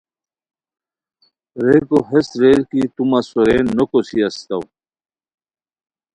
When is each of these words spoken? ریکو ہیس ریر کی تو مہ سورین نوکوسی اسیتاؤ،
ریکو 1.65 1.99
ہیس 2.09 2.27
ریر 2.41 2.61
کی 2.69 2.81
تو 2.95 3.01
مہ 3.09 3.19
سورین 3.29 3.65
نوکوسی 3.77 4.19
اسیتاؤ، 4.27 4.63